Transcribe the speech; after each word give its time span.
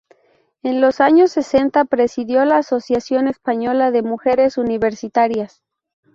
En 0.63 0.81
los 0.81 0.99
años 0.99 1.31
sesenta 1.31 1.85
presidió 1.85 2.43
la 2.43 2.57
Asociación 2.57 3.27
Española 3.27 3.91
de 3.91 4.01
Mujeres 4.01 4.57
Universitarias. 4.57 5.61